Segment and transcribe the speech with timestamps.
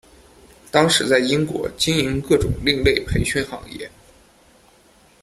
[0.71, 3.87] 当时在英国经营各种另类培训行业。